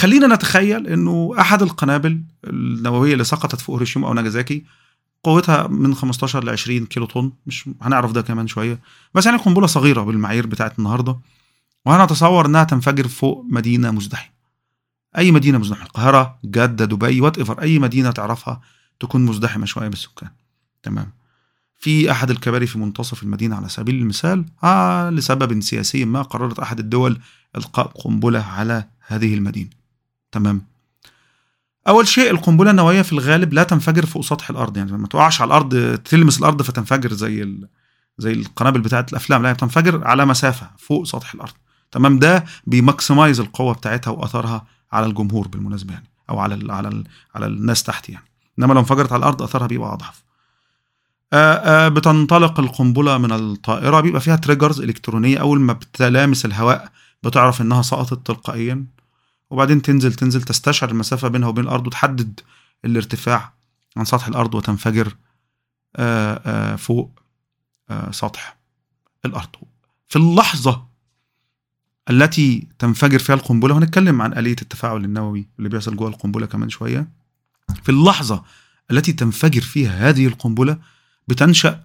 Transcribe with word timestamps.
خلينا 0.00 0.34
نتخيل 0.34 0.86
إنه 0.86 1.34
أحد 1.40 1.62
القنابل 1.62 2.22
النووية 2.44 3.12
اللي 3.12 3.24
سقطت 3.24 3.60
في 3.60 3.72
هيروشيما 3.72 4.08
أو 4.08 4.14
ناجازاكي 4.14 4.64
قوتها 5.24 5.66
من 5.66 5.94
15 5.94 6.44
ل 6.44 6.50
20 6.50 6.86
كيلو 6.86 7.06
طن 7.06 7.32
مش 7.46 7.70
هنعرف 7.82 8.12
ده 8.12 8.22
كمان 8.22 8.46
شوية. 8.46 8.80
بس 9.14 9.26
يعني 9.26 9.38
قنبلة 9.38 9.66
صغيرة 9.66 10.02
بالمعايير 10.02 10.46
بتاعت 10.46 10.78
النهارده 10.78 11.16
وهنتصور 11.86 12.46
إنها 12.46 12.64
تنفجر 12.64 13.08
فوق 13.08 13.44
مدينة 13.48 13.90
مزدحمة. 13.90 14.32
أي 15.18 15.32
مدينة 15.32 15.58
مزدحمة 15.58 15.82
القاهرة 15.86 16.38
جدة 16.44 16.84
دبي 16.84 17.20
whatever 17.20 17.62
أي 17.62 17.78
مدينة 17.78 18.10
تعرفها 18.10 18.60
تكون 19.00 19.26
مزدحمة 19.26 19.66
شوية 19.66 19.88
بالسكان. 19.88 20.30
تمام. 20.82 21.12
في 21.76 22.10
أحد 22.10 22.30
الكباري 22.30 22.66
في 22.66 22.78
منتصف 22.78 23.22
المدينة 23.22 23.56
على 23.56 23.68
سبيل 23.68 23.94
المثال 23.94 24.44
آه 24.64 25.10
لسبب 25.10 25.60
سياسي 25.60 26.04
ما 26.04 26.22
قررت 26.22 26.58
أحد 26.58 26.78
الدول 26.78 27.20
إلقاء 27.56 27.86
قنبلة 27.86 28.40
على 28.42 28.84
هذه 29.06 29.34
المدينة. 29.34 29.79
تمام. 30.32 30.62
أول 31.88 32.08
شيء 32.08 32.30
القنبلة 32.30 32.70
النووية 32.70 33.02
في 33.02 33.12
الغالب 33.12 33.52
لا 33.52 33.62
تنفجر 33.62 34.06
فوق 34.06 34.22
سطح 34.24 34.50
الأرض 34.50 34.76
يعني 34.76 34.92
ما 34.92 35.06
تقعش 35.06 35.40
على 35.40 35.48
الأرض 35.48 35.96
تلمس 36.04 36.38
الأرض 36.38 36.62
فتنفجر 36.62 37.12
زي 37.12 37.42
ال... 37.42 37.68
زي 38.18 38.32
القنابل 38.32 38.80
بتاعت 38.80 39.10
الأفلام 39.10 39.42
لا 39.42 39.52
بتنفجر 39.52 40.06
على 40.06 40.26
مسافة 40.26 40.70
فوق 40.78 41.06
سطح 41.06 41.34
الأرض. 41.34 41.52
تمام 41.90 42.18
ده 42.18 42.44
بي 42.66 42.81
maximize 42.81 43.40
القوة 43.40 43.74
بتاعتها 43.74 44.10
وأثرها 44.10 44.66
على 44.92 45.06
الجمهور 45.06 45.48
بالمناسبة 45.48 45.92
يعني 45.92 46.08
أو 46.30 46.38
على 46.38 46.54
ال 46.54 46.70
على 46.70 46.88
ال 46.88 47.04
على 47.34 47.46
الناس 47.46 47.82
تحت 47.82 48.08
يعني. 48.08 48.24
إنما 48.58 48.74
لو 48.74 48.80
انفجرت 48.80 49.12
على 49.12 49.20
الأرض 49.20 49.42
أثرها 49.42 49.66
بيبقى 49.66 49.92
أضعف. 49.92 50.22
بتنطلق 51.92 52.60
القنبلة 52.60 53.18
من 53.18 53.32
الطائرة 53.32 54.00
بيبقى 54.00 54.20
فيها 54.20 54.36
triggers 54.36 54.80
إلكترونية 54.80 55.38
أول 55.38 55.60
ما 55.60 55.72
بتلامس 55.72 56.44
الهواء 56.44 56.88
بتعرف 57.22 57.60
إنها 57.60 57.82
سقطت 57.82 58.26
تلقائيا. 58.26 58.84
وبعدين 59.50 59.82
تنزل 59.82 60.12
تنزل 60.14 60.42
تستشعر 60.42 60.90
المسافة 60.90 61.28
بينها 61.28 61.48
وبين 61.48 61.64
الأرض 61.64 61.86
وتحدد 61.86 62.40
الارتفاع 62.84 63.52
عن 63.96 64.04
سطح 64.04 64.26
الأرض 64.28 64.54
وتنفجر 64.54 65.16
آآ 65.96 66.76
فوق 66.76 67.20
سطح 68.10 68.56
الأرض. 69.24 69.48
في 70.08 70.16
اللحظة 70.16 70.86
التي 72.10 72.68
تنفجر 72.78 73.18
فيها 73.18 73.34
القنبلة 73.34 73.74
وهنتكلم 73.74 74.22
عن 74.22 74.32
آلية 74.32 74.56
التفاعل 74.62 75.04
النووي 75.04 75.46
اللي 75.58 75.68
بيحصل 75.68 75.96
جوه 75.96 76.08
القنبلة 76.08 76.46
كمان 76.46 76.68
شوية. 76.68 77.08
في 77.82 77.88
اللحظة 77.88 78.44
التي 78.90 79.12
تنفجر 79.12 79.60
فيها 79.60 80.08
هذه 80.08 80.26
القنبلة 80.26 80.78
بتنشأ 81.28 81.84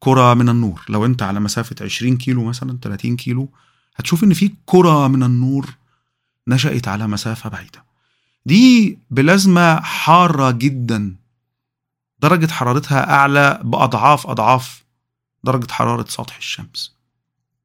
كرة 0.00 0.34
من 0.34 0.48
النور. 0.48 0.84
لو 0.88 1.04
أنت 1.06 1.22
على 1.22 1.40
مسافة 1.40 1.76
20 1.80 2.16
كيلو 2.16 2.44
مثلا 2.44 2.78
30 2.82 3.16
كيلو 3.16 3.48
هتشوف 3.96 4.24
إن 4.24 4.34
في 4.34 4.52
كرة 4.66 5.08
من 5.08 5.22
النور 5.22 5.74
نشأت 6.48 6.88
على 6.88 7.06
مسافة 7.06 7.50
بعيدة. 7.50 7.84
دي 8.46 8.98
بلازما 9.10 9.80
حارة 9.80 10.50
جدا. 10.50 11.16
درجة 12.18 12.52
حرارتها 12.52 13.10
أعلى 13.10 13.60
بأضعاف 13.64 14.26
أضعاف 14.26 14.84
درجة 15.44 15.72
حرارة 15.72 16.04
سطح 16.08 16.36
الشمس. 16.36 16.96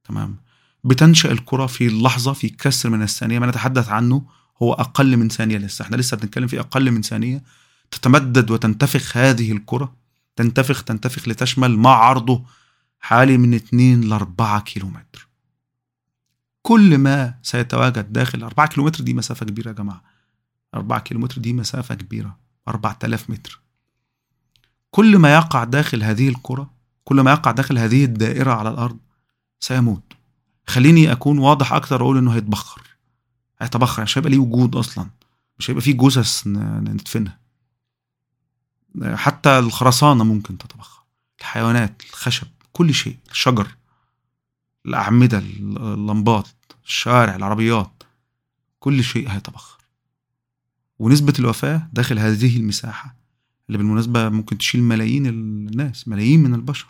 تمام؟ 0.04 0.38
بتنشأ 0.84 1.32
الكرة 1.32 1.66
في 1.66 1.88
اللحظة 1.88 2.34
في 2.34 2.50
كسر 2.50 2.90
من 2.90 3.02
الثانية. 3.02 3.40
ما 3.40 3.48
نتحدث 3.48 3.90
عنه 3.90 4.26
هو 4.62 4.74
أقل 4.74 5.18
من 5.18 5.30
ثانية 5.30 5.58
لسه. 5.58 5.84
إحنا 5.84 5.96
لسه 5.96 6.18
بنتكلم 6.18 6.48
في 6.48 6.60
أقل 6.60 6.92
من 6.92 7.02
ثانية. 7.02 7.44
تتمدد 7.92 8.52
وتنتفخ 8.52 9.18
هذه 9.18 9.52
الكرة. 9.52 9.94
تنتفخ 10.36 10.84
تنتفخ 10.84 11.28
لتشمل 11.28 11.78
ما 11.78 11.90
عرضه 11.90 12.44
حوالي 13.00 13.38
من 13.38 13.54
2 13.54 14.02
ل 14.02 14.14
4 14.14 14.60
كيلو 14.60 14.88
متر 14.88 15.27
كل 16.68 16.98
ما 16.98 17.34
سيتواجد 17.44 18.14
داخل 18.14 18.44
4 18.44 18.68
كيلومتر 18.68 19.04
دي 19.04 19.14
مسافة 19.14 19.46
كبيرة 19.46 19.68
يا 19.68 19.74
جماعة. 19.74 20.04
4 20.76 21.00
كيلومتر 21.00 21.42
دي 21.42 21.54
مسافة 21.54 21.96
كبيرة. 21.96 22.38
4000 22.68 23.30
متر. 23.30 23.62
كل 24.92 25.18
ما 25.18 25.34
يقع 25.34 25.64
داخل 25.64 26.04
هذه 26.04 26.30
الكرة 26.30 26.74
كل 27.04 27.22
ما 27.22 27.32
يقع 27.32 27.52
داخل 27.52 27.78
هذه 27.78 28.06
الدائرة 28.06 28.54
على 28.54 28.70
الأرض 28.70 28.98
سيموت. 29.60 30.14
خليني 30.68 31.12
أكون 31.12 31.38
واضح 31.38 31.74
أكتر 31.74 32.02
أقول 32.02 32.18
إنه 32.18 32.32
هيتبخر. 32.32 32.82
هيتبخر. 33.60 34.04
مش 34.04 34.18
هيبقى 34.18 34.30
ليه 34.30 34.40
وجود 34.40 34.76
أصلا. 34.76 35.10
مش 35.60 35.70
هيبقى 35.70 35.82
فيه 35.82 35.98
جثث 35.98 36.48
ندفنها. 36.48 37.40
حتى 39.04 39.60
الخرسانة 39.60 40.24
ممكن 40.24 40.58
تتبخر. 40.58 41.04
الحيوانات 41.40 42.02
الخشب 42.10 42.48
كل 42.74 42.94
شيء 42.94 43.18
الشجر. 43.32 43.68
الأعمدة 44.88 45.38
اللمبات 45.38 46.48
الشوارع 46.86 47.36
العربيات 47.36 48.04
كل 48.80 49.04
شيء 49.04 49.30
هيتبخر 49.30 49.78
ونسبة 51.00 51.34
الوفاة 51.40 51.90
داخل 51.94 52.20
هذه 52.20 52.58
المساحة 52.58 53.16
اللي 53.68 53.78
بالمناسبة 53.78 54.30
ممكن 54.30 54.58
تشيل 54.58 54.84
ملايين 54.84 55.26
الناس 55.26 56.08
ملايين 56.08 56.44
من 56.44 56.54
البشر. 56.54 56.88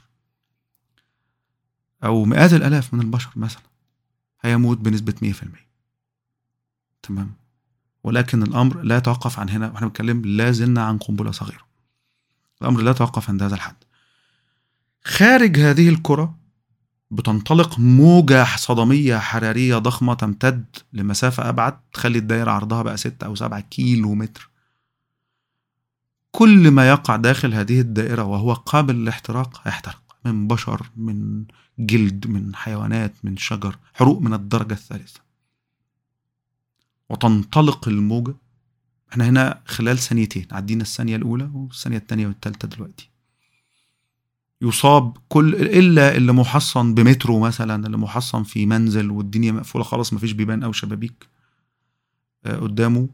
أو 2.03 2.25
مئات 2.25 2.53
الآلاف 2.53 2.93
من 2.93 3.01
البشر 3.01 3.29
مثلا. 3.35 3.61
هيموت 4.41 4.77
بنسبة 4.77 5.13
100% 5.21 5.33
تمام؟ 7.03 7.33
ولكن 8.03 8.43
الأمر 8.43 8.81
لا 8.81 8.97
يتوقف 8.97 9.39
عن 9.39 9.49
هنا. 9.49 9.71
وإحنا 9.71 9.87
بنتكلم 9.87 10.21
لا 10.25 10.51
زلنا 10.51 10.83
عن 10.83 10.97
قنبلة 10.97 11.31
صغيرة. 11.31 11.67
الأمر 12.61 12.81
لا 12.81 12.91
يتوقف 12.91 13.29
عند 13.29 13.43
هذا 13.43 13.55
الحد. 13.55 13.75
خارج 15.03 15.59
هذه 15.59 15.89
الكرة 15.89 16.37
بتنطلق 17.11 17.79
موجة 17.79 18.45
صدمية 18.57 19.17
حرارية 19.17 19.77
ضخمة 19.77 20.13
تمتد 20.13 20.65
لمسافة 20.93 21.49
أبعد 21.49 21.79
تخلي 21.93 22.17
الدائرة 22.17 22.51
عرضها 22.51 22.81
بقى 22.81 22.97
ستة 22.97 23.25
أو 23.25 23.35
سبعة 23.35 23.59
كيلو 23.59 24.15
متر 24.15 24.49
كل 26.31 26.71
ما 26.71 26.89
يقع 26.89 27.15
داخل 27.15 27.53
هذه 27.53 27.79
الدائرة 27.81 28.23
وهو 28.23 28.53
قابل 28.53 28.95
للاحتراق 28.95 29.61
هيحترق 29.63 30.01
من 30.25 30.47
بشر 30.47 30.89
من 30.95 31.45
جلد 31.79 32.27
من 32.27 32.55
حيوانات 32.55 33.13
من 33.23 33.37
شجر 33.37 33.77
حروق 33.93 34.21
من 34.21 34.33
الدرجة 34.33 34.73
الثالثة. 34.73 35.19
وتنطلق 37.09 37.87
الموجة 37.87 38.35
إحنا 39.11 39.29
هنا 39.29 39.61
خلال 39.65 39.97
ثانيتين 39.97 40.47
عدينا 40.51 40.81
الثانية 40.81 41.15
الأولى 41.15 41.49
والثانية 41.53 41.97
الثانية 41.97 42.27
والثالثة 42.27 42.67
دلوقتي. 42.67 43.09
يصاب 44.61 45.17
كل 45.29 45.55
إلا 45.55 46.15
اللي 46.15 46.33
محصن 46.33 46.93
بمترو 46.93 47.39
مثلا 47.39 47.85
اللي 47.85 47.97
محصن 47.97 48.43
في 48.43 48.65
منزل 48.65 49.11
والدنيا 49.11 49.51
مقفولة 49.51 49.83
خالص 49.83 50.13
مفيش 50.13 50.31
بيبان 50.31 50.63
أو 50.63 50.71
شبابيك 50.71 51.27
قدامه 52.45 53.09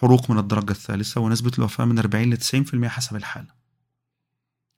حروق 0.00 0.30
من 0.30 0.38
الدرجة 0.38 0.70
الثالثة 0.70 1.20
ونسبة 1.20 1.52
الوفاة 1.58 1.84
من 1.84 1.98
40 1.98 2.30
ل 2.30 2.36
90% 2.36 2.86
حسب 2.86 3.16
الحالة. 3.16 3.48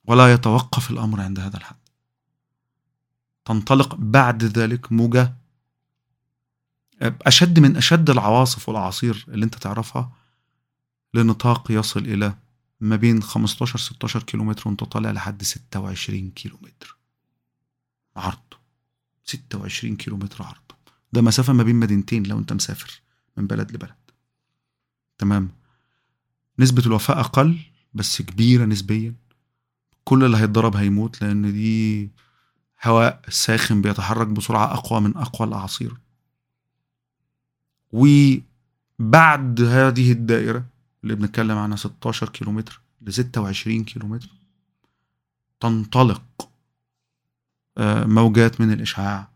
ولا 0.07 0.33
يتوقف 0.33 0.91
الأمر 0.91 1.21
عند 1.21 1.39
هذا 1.39 1.57
الحد. 1.57 1.75
تنطلق 3.45 3.95
بعد 3.95 4.43
ذلك 4.43 4.91
موجة 4.91 5.35
أشد 7.01 7.59
من 7.59 7.77
أشد 7.77 8.09
العواصف 8.09 8.69
والاعاصير 8.69 9.25
اللي 9.27 9.45
أنت 9.45 9.55
تعرفها 9.55 10.11
لنطاق 11.13 11.71
يصل 11.71 11.99
إلى 11.99 12.35
ما 12.79 12.95
بين 12.95 13.23
15 13.23 13.79
16 13.79 14.23
كيلو 14.23 14.43
متر 14.43 14.63
وانت 14.67 14.83
طالع 14.83 15.11
لحد 15.11 15.43
26 15.43 16.31
كيلو 16.31 16.57
متر 16.61 16.97
عرض. 18.15 18.39
26 19.23 19.95
كيلو 19.95 20.17
متر 20.17 20.43
عرض. 20.43 20.61
ده 21.13 21.21
مسافة 21.21 21.53
ما 21.53 21.63
بين 21.63 21.75
مدينتين 21.75 22.23
لو 22.23 22.39
انت 22.39 22.53
مسافر 22.53 23.01
من 23.37 23.47
بلد 23.47 23.71
لبلد. 23.71 23.95
تمام؟ 25.17 25.49
نسبة 26.59 26.85
الوفاة 26.85 27.19
أقل 27.19 27.59
بس 27.93 28.21
كبيرة 28.21 28.65
نسبيا. 28.65 29.13
كل 30.03 30.23
اللي 30.23 30.37
هيتضرب 30.37 30.75
هيموت 30.75 31.21
لأن 31.21 31.53
دي 31.53 32.09
هواء 32.83 33.21
ساخن 33.29 33.81
بيتحرك 33.81 34.27
بسرعة 34.27 34.73
أقوى 34.73 35.01
من 35.01 35.17
أقوى 35.17 35.47
الأعاصير. 35.47 35.97
وبعد 37.91 39.61
هذه 39.61 40.11
الدائرة 40.11 40.65
اللي 41.05 41.15
بنتكلم 41.15 41.57
عنها 41.57 41.77
16 41.77 42.29
كيلومتر 42.29 42.81
ل 43.01 43.13
26 43.13 43.83
كيلومتر. 43.83 44.29
تنطلق 45.59 46.49
موجات 48.05 48.61
من 48.61 48.71
الإشعاع 48.73 49.27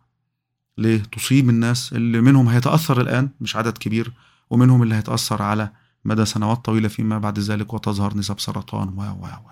ليه 0.78 0.98
تصيب 1.04 1.50
الناس 1.50 1.94
اللي 1.94 2.22
منهم 2.22 2.50
هيتأثر 2.50 3.02
الآن 3.02 3.30
مش 3.42 3.56
عدد 3.56 3.78
كبير 3.78 4.14
ومنهم 4.50 4.84
اللي 4.84 4.96
هيتأثر 4.96 5.42
على 5.42 5.72
مدى 6.06 6.26
سنوات 6.26 6.66
طويلة 6.66 6.88
فيما 6.88 7.20
بعد 7.20 7.40
ذلك 7.40 7.74
وتظهر 7.74 8.18
نسب 8.18 8.40
سرطان. 8.40 8.90
و 8.90 9.02
و 9.02 9.26
و 9.26 9.50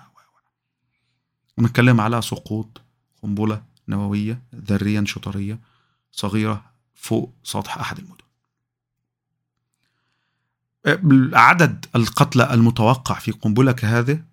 ونتكلم 1.58 2.02
على 2.02 2.22
سقوط 2.22 2.82
قنبلة 3.24 3.64
نووية 3.88 4.42
ذريا 4.56 5.04
شطرية 5.06 5.60
صغيرة 6.12 6.66
فوق 6.96 7.34
سطح 7.44 7.78
أحد 7.78 8.00
المدن. 8.00 8.27
عدد 11.34 11.86
القتلى 11.96 12.54
المتوقع 12.54 13.20
في 13.20 13.32
قنبلة 13.32 13.72
كهذه 13.72 14.24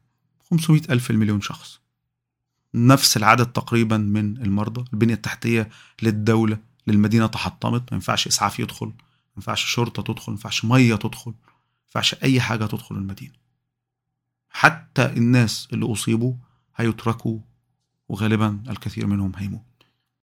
500 0.51 0.83
ألف 0.91 1.11
المليون 1.11 1.41
شخص. 1.41 1.81
نفس 2.75 3.17
العدد 3.17 3.47
تقريبا 3.47 3.97
من 3.97 4.37
المرضى 4.37 4.85
البنية 4.93 5.15
التحتية 5.15 5.69
للدولة 6.03 6.59
للمدينة 6.87 7.27
تحطمت. 7.27 7.81
ما 7.81 7.95
ينفعش 7.97 8.27
إسعاف 8.27 8.61
يدخل 8.61 8.87
ما 8.87 8.93
ينفعش 9.37 9.65
شرطة 9.65 10.03
تدخل 10.03 10.33
ما 10.33 10.37
ينفعش 10.37 10.65
مية 10.65 10.95
تدخل 10.95 11.31
ما 11.31 11.37
ينفعش 11.87 12.15
أي 12.15 12.41
حاجة 12.41 12.67
تدخل 12.67 12.95
المدينة. 12.95 13.33
حتى 14.50 15.07
الناس 15.07 15.69
اللي 15.73 15.93
أصيبوا 15.93 16.35
هيتركوا 16.77 17.39
وغالبا 18.09 18.62
الكثير 18.69 19.07
منهم 19.07 19.33
هيموت 19.37 19.74